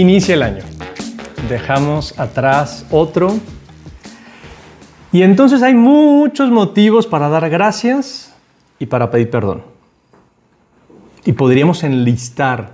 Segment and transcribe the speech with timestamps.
[0.00, 0.64] Inicia el año.
[1.48, 3.32] Dejamos atrás otro.
[5.12, 8.34] Y entonces hay muchos motivos para dar gracias
[8.80, 9.62] y para pedir perdón.
[11.24, 12.72] Y podríamos enlistar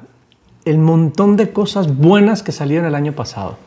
[0.64, 3.58] el montón de cosas buenas que salieron el año pasado.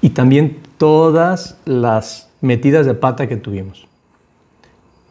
[0.00, 3.86] Y también todas las metidas de pata que tuvimos.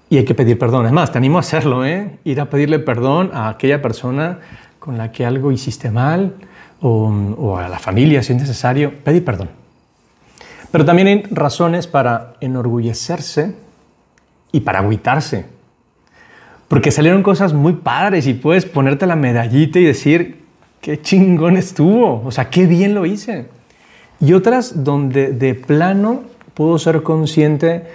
[0.09, 0.87] Y hay que pedir perdón.
[0.87, 2.19] Es más, te animo a hacerlo, ¿eh?
[2.25, 4.39] Ir a pedirle perdón a aquella persona
[4.77, 6.35] con la que algo hiciste mal
[6.81, 8.93] o, a la familia si es necesario.
[9.03, 9.49] Pedir perdón.
[10.71, 13.55] Pero también hay razones para enorgullecerse
[14.51, 15.45] y para agüitarse.
[16.67, 20.45] Porque salieron cosas muy padres y puedes ponerte la medallita y decir,
[20.79, 23.47] qué chingón estuvo, o sea, qué bien lo hice.
[24.21, 26.21] Y otras donde de plano
[26.53, 27.87] puedo ser consciente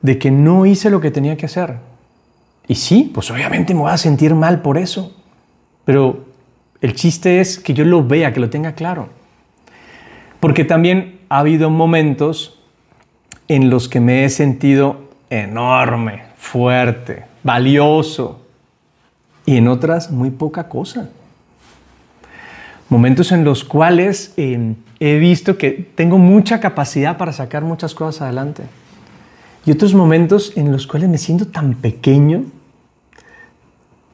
[0.00, 1.78] de que no hice lo que tenía que hacer.
[2.68, 5.12] Y sí, pues obviamente me voy a sentir mal por eso.
[5.84, 6.24] Pero
[6.84, 9.08] el chiste es que yo lo vea, que lo tenga claro.
[10.38, 12.60] Porque también ha habido momentos
[13.48, 18.42] en los que me he sentido enorme, fuerte, valioso.
[19.46, 21.08] Y en otras muy poca cosa.
[22.90, 28.20] Momentos en los cuales eh, he visto que tengo mucha capacidad para sacar muchas cosas
[28.20, 28.64] adelante.
[29.64, 32.44] Y otros momentos en los cuales me siento tan pequeño,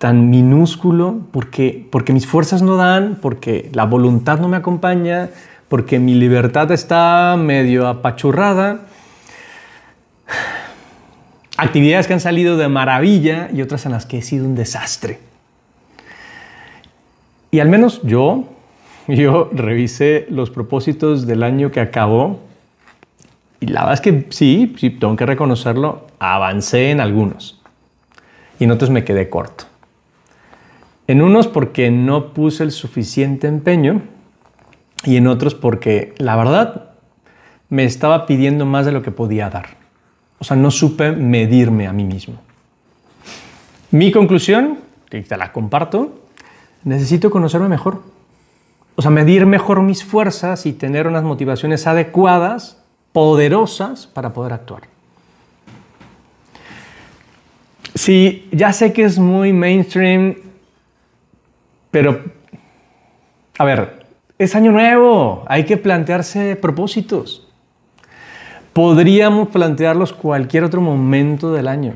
[0.01, 5.29] tan minúsculo, porque, porque mis fuerzas no dan, porque la voluntad no me acompaña,
[5.69, 8.87] porque mi libertad está medio apachurrada.
[11.59, 15.19] Actividades que han salido de maravilla y otras en las que he sido un desastre.
[17.51, 18.45] Y al menos yo,
[19.07, 22.41] yo revisé los propósitos del año que acabó
[23.61, 27.61] y la verdad es que sí, sí, tengo que reconocerlo, avancé en algunos.
[28.59, 29.70] Y en otros me quedé corto.
[31.11, 34.03] En unos porque no puse el suficiente empeño
[35.03, 36.91] y en otros porque la verdad
[37.69, 39.71] me estaba pidiendo más de lo que podía dar.
[40.39, 42.37] O sea, no supe medirme a mí mismo.
[43.91, 44.79] Mi conclusión,
[45.09, 46.21] que te la comparto,
[46.85, 48.05] necesito conocerme mejor.
[48.95, 54.83] O sea, medir mejor mis fuerzas y tener unas motivaciones adecuadas poderosas para poder actuar.
[57.97, 60.37] Sí, ya sé que es muy mainstream,
[61.91, 62.21] pero,
[63.59, 64.05] a ver,
[64.39, 67.47] es año nuevo, hay que plantearse propósitos.
[68.73, 71.95] Podríamos plantearlos cualquier otro momento del año.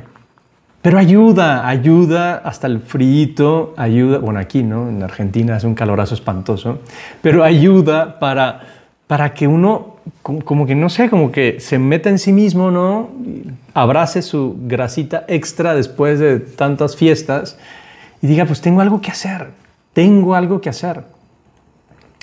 [0.83, 4.89] Pero ayuda, ayuda hasta el frío, ayuda, bueno, aquí, ¿no?
[4.91, 6.81] En Argentina es un calorazo espantoso,
[7.23, 8.61] pero ayuda para,
[9.07, 13.11] para que uno como, que no sé, como que se meta en sí mismo, ¿no?
[13.73, 17.59] Abrace su grasita extra después de tantas fiestas
[18.21, 19.49] y diga, pues tengo algo que hacer,
[19.95, 21.03] tengo algo que hacer.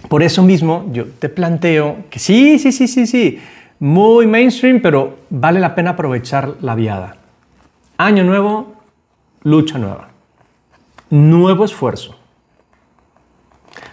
[0.08, 3.40] Por eso mismo yo te planteo que sí, sí, sí, sí, sí,
[3.80, 7.16] muy mainstream, pero vale la pena aprovechar la viada.
[7.98, 8.76] Año nuevo,
[9.44, 10.10] lucha nueva.
[11.10, 12.16] Nuevo esfuerzo.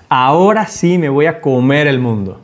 [0.08, 2.40] Ahora sí me voy a comer el mundo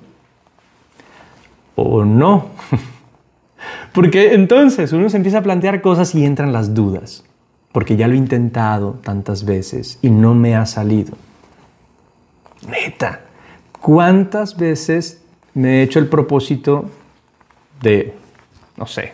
[1.74, 2.46] o no.
[3.92, 7.24] Porque entonces uno se empieza a plantear cosas y entran las dudas,
[7.74, 11.16] porque ya lo he intentado tantas veces y no me ha salido.
[12.68, 13.22] Neta,
[13.80, 15.20] ¿cuántas veces
[15.54, 16.88] me he hecho el propósito
[17.82, 18.14] de,
[18.76, 19.10] no sé,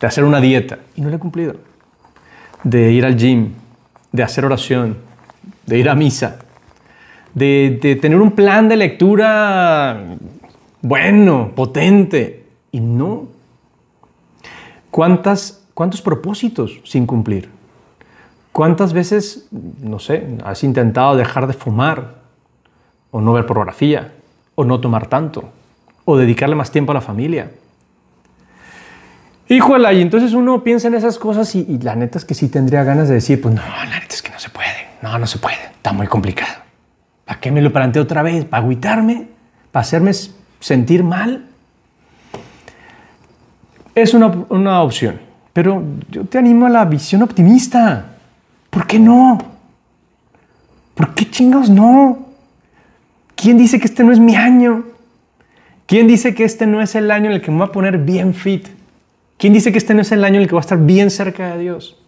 [0.00, 1.54] de hacer una dieta y no lo he cumplido?
[2.64, 3.52] De ir al gym,
[4.10, 4.98] de hacer oración,
[5.64, 6.40] de ir a misa,
[7.34, 10.16] de, tener un plan de lectura
[10.80, 12.46] bueno, potente.
[12.72, 13.28] Y no.
[14.90, 17.61] ¿Cuántas, ¿Cuántos propósitos sin cumplir?
[18.52, 22.22] ¿Cuántas veces, no sé, has intentado dejar de fumar?
[23.10, 24.12] ¿O no ver pornografía?
[24.54, 25.50] ¿O no tomar tanto?
[26.04, 27.50] ¿O dedicarle más tiempo a la familia?
[29.48, 32.48] Híjole, y entonces uno piensa en esas cosas y, y, la neta es que sí
[32.48, 35.26] tendría ganas de decir, pues no, la neta es que no se puede, no, no
[35.26, 36.62] se puede, está muy complicado.
[37.24, 38.44] ¿Para qué me lo planteo otra vez?
[38.44, 39.28] ¿Para agüitarme?
[39.70, 40.12] ¿Para hacerme
[40.62, 41.44] sentir mal,
[43.94, 45.20] es una, una opción.
[45.52, 48.11] Pero yo te animo a la visión optimista.
[48.72, 49.36] ¿Por qué no?
[50.94, 52.26] ¿Por qué chingados no?
[53.36, 54.84] ¿Quién dice que este no es mi año?
[55.84, 57.98] ¿Quién dice que este no es el año en el que me voy a poner
[57.98, 58.68] bien fit?
[59.36, 61.10] ¿Quién dice que este no es el año en el que voy a estar bien
[61.10, 61.98] cerca de Dios?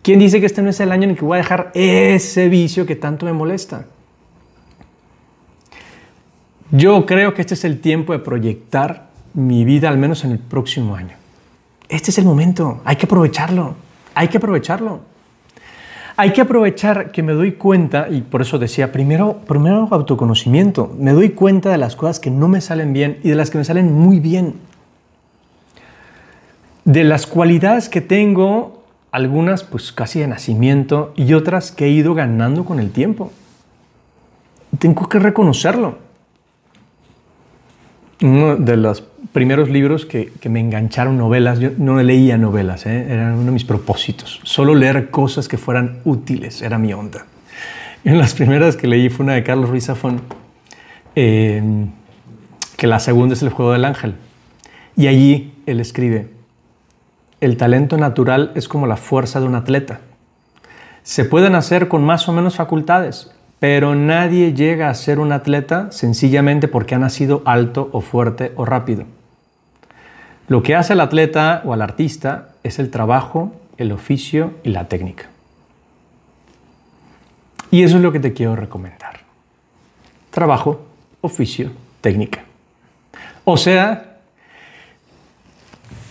[0.00, 2.48] ¿Quién dice que este no es el año en el que voy a dejar ese
[2.48, 3.84] vicio que tanto me molesta?
[6.70, 10.38] Yo creo que este es el tiempo de proyectar mi vida, al menos en el
[10.38, 11.16] próximo año.
[11.90, 13.74] Este es el momento, hay que aprovecharlo,
[14.14, 15.11] hay que aprovecharlo.
[16.22, 21.10] Hay que aprovechar que me doy cuenta, y por eso decía, primero, primero autoconocimiento, me
[21.10, 23.64] doy cuenta de las cosas que no me salen bien y de las que me
[23.64, 24.54] salen muy bien.
[26.84, 32.14] De las cualidades que tengo, algunas pues casi de nacimiento y otras que he ido
[32.14, 33.32] ganando con el tiempo.
[34.78, 35.98] Tengo que reconocerlo.
[38.22, 39.02] Uno de los
[39.32, 43.06] primeros libros que, me engancharon novelas, yo no leía novelas, ¿eh?
[43.10, 44.40] eran uno de mis propósitos.
[44.44, 47.26] Solo leer cosas que fueran útiles, era mi onda.
[48.04, 50.20] Y de las primeras que leí fue una de Carlos Ruiz Zafón,
[51.16, 51.88] em,
[52.76, 54.14] que la segunda es El Juego del Ángel.
[54.96, 56.28] Y allí él escribe,
[57.40, 60.00] el talento natural es como la fuerza de un atleta.
[61.02, 65.92] Se pueden hacer con más o menos facultades, pero nadie llega a ser un atleta
[65.92, 69.04] sencillamente porque ha nacido alto o fuerte o rápido.
[70.48, 74.88] Lo que hace al atleta o al artista es el trabajo, el oficio y la
[74.88, 75.26] técnica.
[77.70, 79.20] Y eso es lo que te quiero recomendar.
[80.30, 80.84] Trabajo,
[81.20, 81.70] oficio,
[82.00, 82.42] técnica.
[83.44, 84.16] O sea,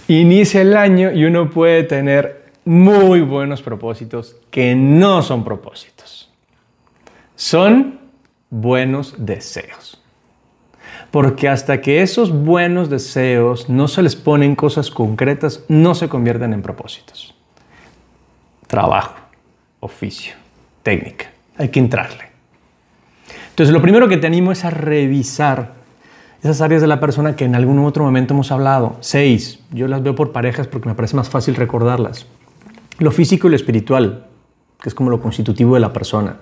[0.07, 6.31] inicia el año y uno puede tener muy buenos propósitos que no son propósitos
[7.41, 7.97] son
[8.51, 9.99] buenos deseos.
[11.09, 16.53] Porque hasta que esos buenos deseos no se les ponen cosas concretas, no se convierten
[16.53, 17.33] en propósitos.
[18.67, 19.15] Trabajo,
[19.79, 20.35] oficio,
[20.83, 21.31] técnica.
[21.57, 22.25] Hay que entrarle.
[23.49, 25.73] Entonces, lo primero que te animo es a revisar
[26.43, 28.97] esas áreas de la persona que en algún otro momento hemos hablado.
[28.99, 29.61] Seis.
[29.71, 32.27] Yo las veo por parejas porque me parece más fácil recordarlas.
[32.99, 34.27] Lo físico y lo espiritual,
[34.79, 36.38] que es como lo constitutivo de la persona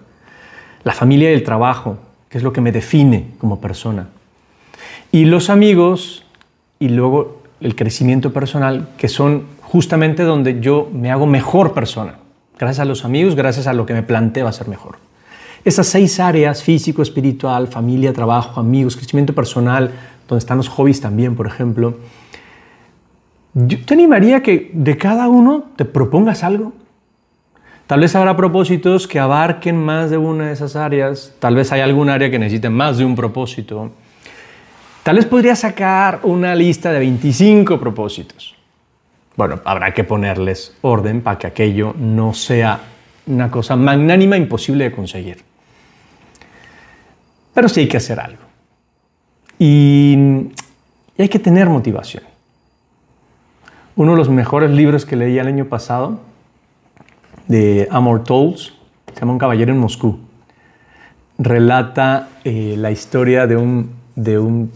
[0.83, 1.97] la familia y el trabajo,
[2.29, 4.09] que es lo que me define como persona.
[5.11, 6.25] Y los amigos
[6.79, 12.15] y luego el crecimiento personal, que son justamente donde yo me hago mejor persona.
[12.57, 14.97] Gracias a los amigos, gracias a lo que me planteo a ser mejor.
[15.65, 19.91] Esas seis áreas, físico, espiritual, familia, trabajo, amigos, crecimiento personal,
[20.27, 21.97] donde están los hobbies también, por ejemplo,
[23.53, 26.73] yo te animaría que de cada uno te propongas algo
[27.89, 31.81] Tal vez habrá propósitos que abarquen más de una de esas áreas, tal vez hay
[31.81, 33.89] algún área que necesite más de un propósito.
[35.01, 38.55] Tal vez podría sacar una lista de 25 propósitos.
[39.35, 42.79] Bueno, habrá que ponerles orden para que aquello no sea
[43.25, 45.43] una cosa magnánima imposible de conseguir.
[47.55, 48.43] Pero sí hay que hacer algo.
[49.57, 50.15] Y,
[51.17, 52.21] y hay que tener motivación.
[53.95, 56.28] Uno de los mejores libros que leí el año pasado
[57.49, 58.73] de Amor Tolls,
[59.11, 60.19] se llama Un caballero en Moscú.
[61.39, 64.71] Relata eh, la historia de un, de un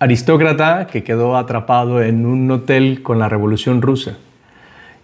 [0.00, 4.16] aristócrata que quedó atrapado en un hotel con la revolución rusa.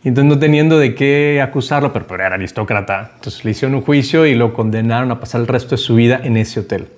[0.03, 3.83] Y entonces no teniendo de qué acusarlo, pero, pero, era aristócrata, entonces le hicieron un
[3.83, 6.89] juicio y lo condenaron a pasar el resto de su vida en ese hotel.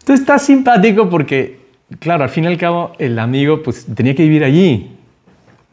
[0.00, 1.60] Entonces está simpático porque,
[2.00, 4.96] claro, al fin y al cabo el amigo pues tenía que vivir allí.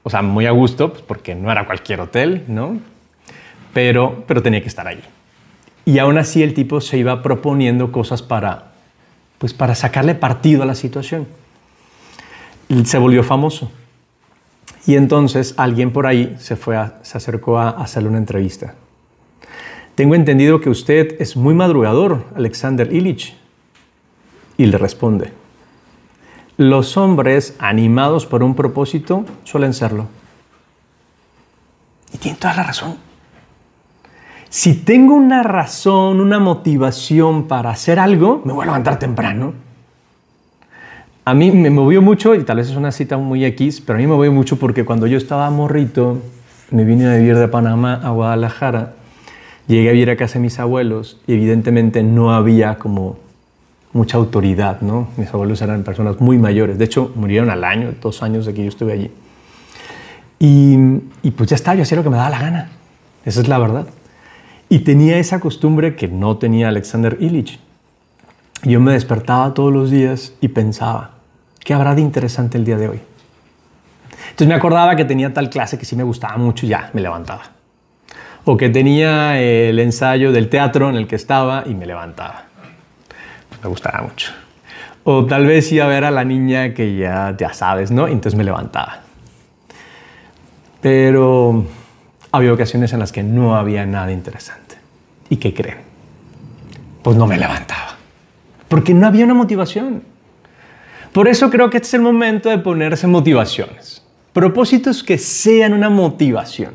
[0.03, 2.77] O sea, muy a gusto, pues, porque no era cualquier hotel, ¿no?
[3.73, 5.01] Pero, pero tenía que estar ahí.
[5.85, 8.71] Y aún así el tipo se iba proponiendo cosas para,
[9.37, 11.27] pues para sacarle partido a la situación.
[12.83, 13.71] se volvió famoso.
[14.85, 18.75] Y entonces alguien por ahí se, fue se acercó a hacerle una entrevista.
[19.95, 23.35] Tengo entendido que usted es muy madrugador, Alexander Illich.
[24.57, 25.33] Y le responde,
[26.57, 30.07] los hombres animados por un propósito suelen serlo.
[32.13, 33.08] Y tiene toda la razón.
[34.49, 39.53] Si tengo una razón, una motivación para hacer algo, me voy a levantar temprano.
[41.23, 44.01] A mí me movió mucho, y tal vez es una cita muy X, pero a
[44.01, 46.17] mí me movió mucho porque cuando yo estaba morrito,
[46.71, 48.93] me vine a vivir de Panamá a Guadalajara,
[49.67, 53.17] llegué a vivir a casa de mis abuelos y evidentemente no había como
[53.93, 55.09] mucha autoridad, ¿no?
[55.17, 58.63] Mis abuelos eran personas muy mayores, de hecho murieron al año, dos años de que
[58.63, 59.11] yo estuve allí.
[60.39, 60.75] Y,
[61.21, 62.69] y pues ya está, yo hacía lo que me daba la gana,
[63.25, 63.85] esa es la verdad.
[64.69, 67.59] Y tenía esa costumbre que no tenía Alexander Illich.
[68.63, 71.11] Yo me despertaba todos los días y pensaba,
[71.63, 72.99] ¿qué habrá de interesante el día de hoy?
[74.29, 77.01] Entonces me acordaba que tenía tal clase que sí me gustaba mucho y ya me
[77.01, 77.43] levantaba.
[78.45, 82.43] O que tenía el ensayo del teatro en el que estaba y me levantaba.
[83.63, 84.31] me gustaba mucho.
[85.03, 88.07] O tal vez iba a ver a la niña que ya, ya sabes, ¿no?
[88.07, 88.99] Entonces me levantaba.
[90.81, 91.65] Pero
[92.31, 94.75] había ocasiones en las que no había nada interesante.
[95.29, 95.77] ¿Y qué creen?
[97.03, 97.97] Pues no me levantaba.
[98.67, 100.03] Porque no había una motivación.
[101.13, 104.03] Por eso creo que este es el momento de ponerse motivaciones.
[104.33, 106.73] Propósitos que sean una motivación.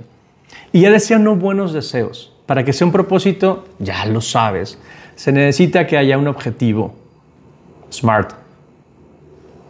[0.73, 2.33] Y ya decía no buenos deseos.
[2.47, 4.79] para que sea un propósito, ya lo sabes,
[5.15, 6.95] se necesita que haya un objetivo
[7.91, 8.35] SMART,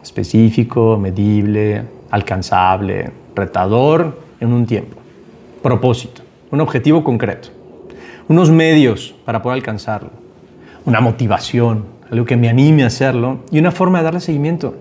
[0.03, 5.04] específico, medible, alcanzable, retador en un tiempo.
[5.65, 7.49] Propósito, un objetivo concreto.
[8.27, 10.11] Unos medios para poder alcanzarlo.
[10.85, 14.75] Una motivación, algo que me anime a hacerlo y una forma de darle seguimiento.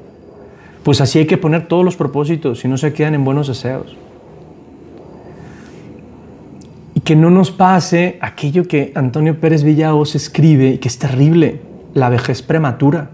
[0.82, 3.96] Pues así hay que poner todos los propósitos si no se quedan en buenos deseos.
[6.92, 11.62] Y que no nos pase aquello que Antonio Pérez Villaos escribe y que es terrible,
[11.94, 13.08] la vejez prematura.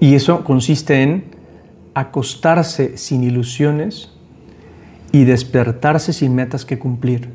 [0.00, 1.24] Y eso consiste en
[1.94, 4.10] acostarse sin ilusiones
[5.16, 7.28] y despertarse sin metas que cumplir.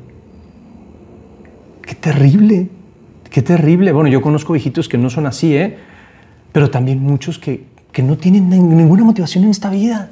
[1.82, 2.68] Qué terrible,
[3.28, 3.90] qué terrible.
[3.90, 5.78] Bueno, yo conozco viejitos que no son así, ¿eh?
[6.52, 10.10] Pero también muchos que, que no tienen ninguna motivación en esta vida.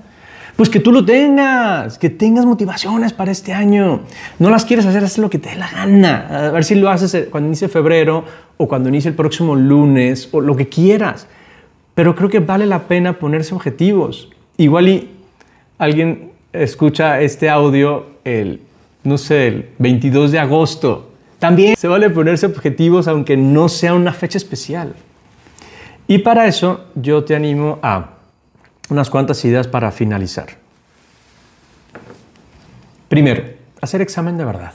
[0.56, 4.00] Pues que tú lo tengas, que tengas motivaciones para este año.
[4.40, 6.48] No las quieres hacer, haz lo que te dé la gana.
[6.48, 8.24] A ver si lo haces cuando inicie febrero
[8.56, 11.28] o cuando inicie el próximo lunes o lo que quieras.
[11.94, 14.28] Pero creo que vale la pena ponerse objetivos.
[14.56, 15.10] Igual y
[15.78, 18.60] alguien escucha este audio el,
[19.04, 21.10] no sé, el 22 de agosto.
[21.38, 24.94] También se vale ponerse objetivos aunque no sea una fecha especial.
[26.06, 28.10] Y para eso yo te animo a
[28.90, 30.48] unas cuantas ideas para finalizar.
[33.08, 33.44] Primero,
[33.80, 34.72] hacer examen de verdad.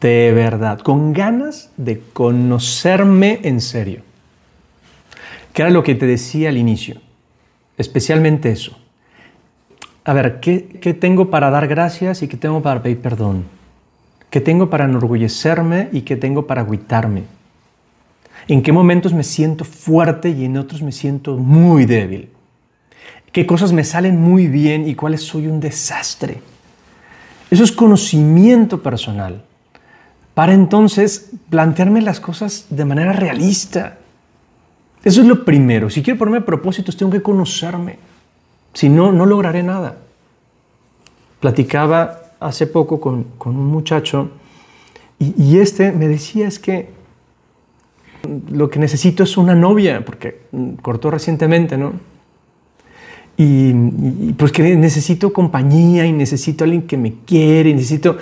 [0.00, 4.02] De verdad, con ganas de conocerme en serio.
[5.52, 7.00] Que era lo que te decía al inicio.
[7.76, 8.78] Especialmente eso.
[10.08, 13.44] A ver, ¿qué, ¿qué, tengo para dar gracias y qué tengo para pedir perdón?
[14.30, 17.24] ¿Qué tengo para enorgullecerme y qué tengo para agüitarme?
[18.46, 22.30] ¿En qué momentos me siento fuerte y en otros me siento muy débil?
[23.32, 26.40] ¿Qué cosas me salen muy bien y cuáles soy un desastre?
[27.50, 29.44] Eso es conocimiento personal.
[30.32, 33.98] Para entonces plantearme las cosas de manera realista.
[35.04, 35.90] Eso es lo primero.
[35.90, 38.08] Si quiero ponerme propósitos, tengo que conocerme.
[38.74, 39.98] Si no, no lograré nada.
[41.40, 44.30] Platicaba hace poco con, con un muchacho
[45.18, 46.90] y, y, este me decía es que
[48.50, 50.42] lo que necesito es una novia, porque
[50.82, 51.94] cortó recientemente, ¿no?
[53.36, 53.72] Y,
[54.32, 58.18] pues que necesito compañía y necesito alguien que me quiere, y necesito...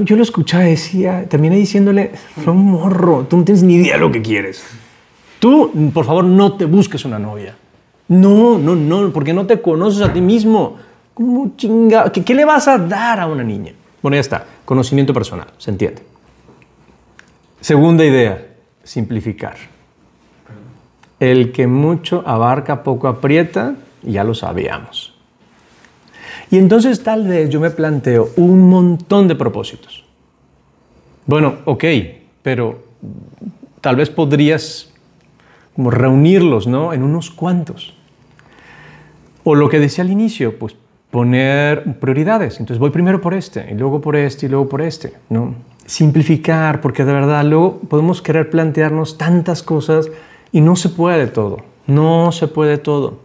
[0.00, 2.12] Yo lo escuchaba, decía, terminé diciéndole,
[2.46, 4.62] no morro, tú no tienes ni idea de lo que quieres.
[5.40, 7.56] Tú, por favor, no te busques una novia.
[8.08, 10.76] No, no, no, porque no te conoces a ti mismo.
[11.14, 12.10] ¿Cómo chinga?
[12.10, 13.72] ¿Qué, ¿Qué, le vas a dar a una niña?
[14.00, 14.46] Bueno, ya está.
[14.64, 16.02] Conocimiento personal, se entiende.
[17.60, 18.46] Segunda idea,
[18.82, 19.56] simplificar.
[21.20, 25.14] El que mucho abarca, poco aprieta, ya lo sabíamos.
[26.50, 30.04] Y entonces tal vez yo me planteo un montón de propósitos.
[31.26, 31.84] Bueno, ok,
[32.42, 32.78] pero
[33.80, 34.90] tal vez podrías
[35.74, 36.92] como reunirlos, ¿no?
[36.92, 37.97] En unos cuantos.
[39.44, 40.76] O lo que decía al inicio, pues
[41.10, 42.60] poner prioridades.
[42.60, 45.54] Entonces voy primero por este, y luego por este, y luego por este, ¿no?
[45.86, 50.10] Simplificar, porque de verdad luego podemos querer plantearnos tantas cosas
[50.52, 53.20] y no se puede todo, no se puede todo.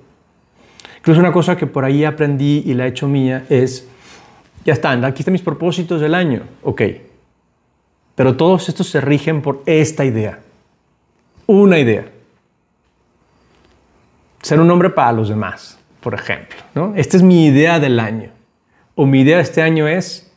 [1.00, 3.88] Incluso una cosa que por ahí aprendí y la he hecho mía es,
[4.64, 6.82] ya están, aquí están mis propósitos del año, ok,
[8.16, 10.40] pero todos estos se rigen por esta idea,
[11.46, 12.06] una idea
[14.44, 16.58] ser un hombre para los demás, por ejemplo.
[16.76, 16.94] ¿no?
[16.96, 18.30] Esta es mi idea del año.
[18.96, 20.32] O mi idea de este año es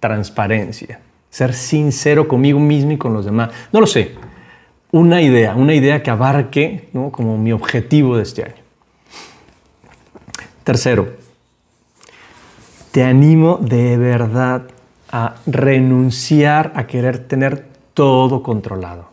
[0.00, 1.00] transparencia,
[1.30, 3.50] ser sincero conmigo mismo y con los demás.
[3.72, 4.14] No lo sé.
[4.90, 7.12] Una idea, una idea que abarque ¿no?
[7.12, 8.62] como mi objetivo de este año.
[10.64, 11.14] Tercero,
[12.90, 14.64] te animo de verdad
[15.10, 19.10] a renunciar a querer tener todo controlado.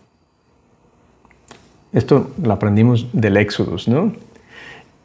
[1.91, 4.13] Esto lo aprendimos del Éxodus, ¿no?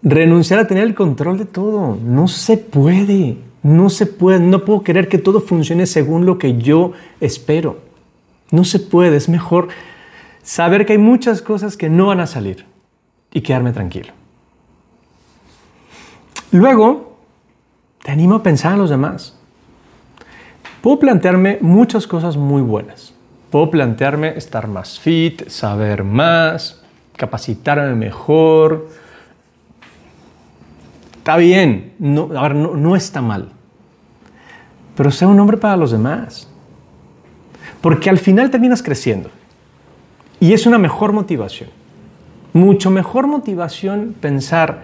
[0.05, 1.99] Renunciar a tener el control de todo.
[2.01, 6.59] No se puede, no se puede, no puedo querer que todo funcione según lo que
[6.59, 7.79] yo espero.
[8.51, 9.69] No se puede, es mejor
[10.43, 12.67] saber que hay muchas cosas que no van a salir
[13.33, 14.13] y quedarme tranquilo.
[16.53, 17.17] Luego,
[18.03, 19.37] te animo a pensar en los demás.
[20.83, 23.15] Puedo plantearme muchas cosas muy buenas.
[23.51, 26.83] Puedo plantearme estar más fit, saber más,
[27.17, 28.89] capacitarme mejor,
[31.25, 33.49] Está bien, no, a no, no está mal.
[34.95, 36.50] Pero sea un hombre para los demás.
[37.81, 39.31] Porque al final terminas creciendo.
[40.38, 41.71] Y es una mejor motivación.
[42.52, 44.83] Mucho mejor motivación pensar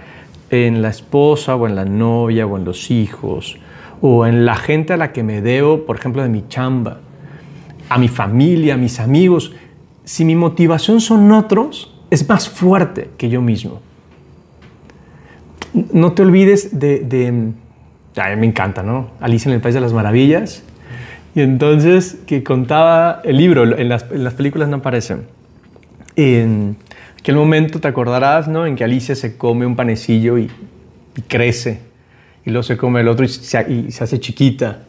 [0.48, 3.58] en la esposa o en la novia o en los hijos
[4.00, 7.00] o en la gente a la que me debo, por ejemplo, de mi chamba,
[7.90, 9.52] a mi familia, a mis amigos,
[10.04, 13.82] si mi motivación son otros, es más fuerte que yo mismo.
[15.72, 17.52] No te olvides de...
[18.16, 19.10] a mí me encanta, ¿no?
[19.20, 20.64] Alicia en el País de las Maravillas.
[21.34, 24.02] Y entonces, que contaba el libro, en las,
[24.34, 25.22] películas no aparecen.
[26.16, 26.76] En
[27.18, 28.66] aquel momento te acordarás, ¿no?
[28.66, 30.50] En que Alicia se come un panecillo y,
[31.28, 31.80] crece.
[32.44, 34.84] Y luego se come el otro y se, y hace chiquita.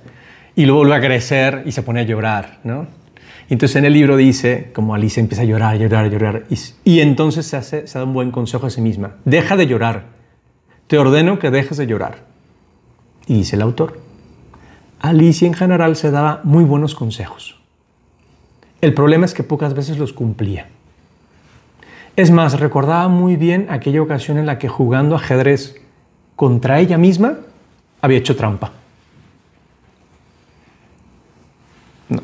[0.56, 2.88] Y luego vuelve a crecer y se pone a llorar, ¿no?
[3.50, 6.44] entonces en el libro dice, como Alicia empieza a llorar, llorar, llorar,
[6.86, 9.16] y, entonces se, hace, se da un buen consejo a sí misma.
[9.26, 10.21] Deja de llorar.
[10.92, 12.18] Te ordeno que dejes de llorar.
[13.26, 14.02] Y dice el autor,
[15.00, 17.58] Alicia en general se daba muy buenos consejos.
[18.82, 20.68] El problema es que pocas veces los cumplía.
[22.18, 25.78] Es más, recordaba muy bien aquella ocasión en la que jugando ajedrez
[26.36, 27.38] contra ella misma
[28.02, 28.74] había hecho trampa.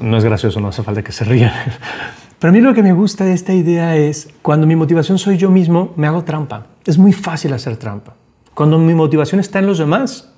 [0.01, 1.53] No, es gracioso, no hace falta que se rían.
[2.39, 5.37] Pero a mí lo que me gusta de esta idea es, cuando mi motivación soy
[5.37, 6.65] yo mismo, me hago trampa.
[6.85, 8.16] Es muy fácil hacer trampa.
[8.57, 10.33] Cuando mi motivación está en los demás,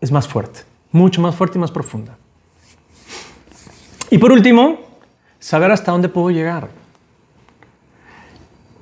[0.00, 0.60] es más fuerte,
[0.92, 2.16] mucho más fuerte y más profunda.
[4.10, 4.78] Y por último,
[5.38, 6.70] saber hasta dónde puedo llegar.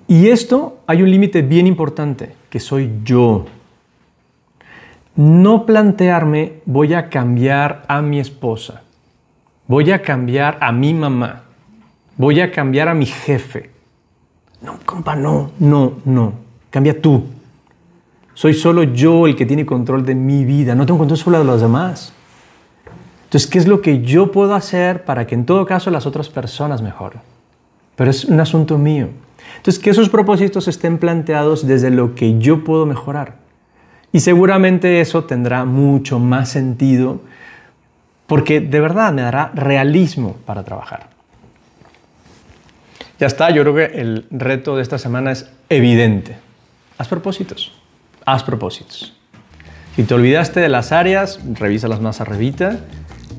[0.06, 3.46] Y esto hay un límite bien importante, que soy yo.
[5.16, 8.82] No plantearme voy a cambiar a mi esposa
[9.68, 11.42] voy a cambiar a mi mamá,
[12.16, 13.70] voy a cambiar a mi jefe.
[14.62, 16.32] No, compa, no, no, no.
[16.70, 17.24] Cambia tú.
[18.38, 21.44] Soy solo yo el que tiene control de mi vida, no tengo control solo de
[21.44, 22.12] los demás.
[23.24, 26.28] Entonces, ¿qué es lo que yo puedo hacer para que en todo caso las otras
[26.28, 27.20] personas mejoren?
[27.96, 29.08] Pero es un asunto mío.
[29.56, 33.38] Entonces, que esos propósitos estén planteados desde lo que yo puedo mejorar.
[34.12, 37.20] Y seguramente eso tendrá mucho más sentido
[38.28, 41.08] porque de verdad me dará realismo para trabajar.
[43.18, 46.36] Ya está, yo creo que el reto de esta semana es evidente.
[46.98, 47.77] Haz propósitos,
[48.32, 49.12] haz propósitos.
[49.96, 52.78] Si te olvidaste de las áreas, revísalas más arribita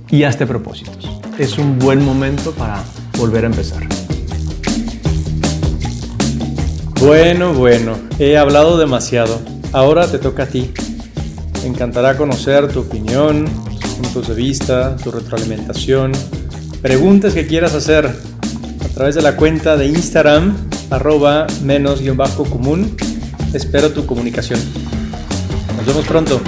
[0.10, 1.10] y hazte propósitos.
[1.38, 2.84] Es un buen momento para
[3.18, 3.84] volver a empezar.
[7.00, 9.40] Bueno, bueno, he hablado demasiado.
[9.72, 10.72] Ahora te toca a ti.
[11.62, 13.46] Me encantará conocer tu opinión,
[14.02, 16.12] puntos de vista, tu retroalimentación,
[16.82, 20.58] preguntas que quieras hacer a través de la cuenta de Instagram,
[20.90, 22.98] arroba menos guion bajo común.
[23.54, 24.60] Espero tu comunicación.
[25.78, 26.40] Nos vemos pronto.